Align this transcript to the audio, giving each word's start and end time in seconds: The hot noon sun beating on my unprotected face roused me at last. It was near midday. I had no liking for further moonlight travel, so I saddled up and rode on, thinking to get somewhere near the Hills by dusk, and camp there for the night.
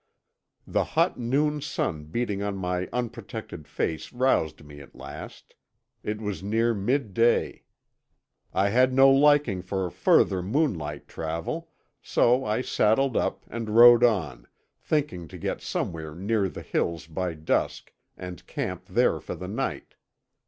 The 0.65 0.83
hot 0.97 1.19
noon 1.19 1.61
sun 1.61 2.05
beating 2.05 2.41
on 2.41 2.55
my 2.57 2.87
unprotected 2.91 3.67
face 3.67 4.11
roused 4.11 4.63
me 4.63 4.79
at 4.81 4.95
last. 4.95 5.53
It 6.01 6.19
was 6.19 6.41
near 6.41 6.73
midday. 6.73 7.65
I 8.51 8.69
had 8.69 8.93
no 8.93 9.11
liking 9.11 9.61
for 9.61 9.91
further 9.91 10.41
moonlight 10.41 11.07
travel, 11.07 11.69
so 12.01 12.43
I 12.43 12.61
saddled 12.61 13.15
up 13.15 13.45
and 13.47 13.69
rode 13.75 14.03
on, 14.03 14.47
thinking 14.79 15.27
to 15.27 15.37
get 15.37 15.61
somewhere 15.61 16.15
near 16.15 16.49
the 16.49 16.63
Hills 16.63 17.05
by 17.05 17.35
dusk, 17.35 17.93
and 18.17 18.47
camp 18.47 18.85
there 18.87 19.19
for 19.19 19.35
the 19.35 19.47
night. 19.47 19.93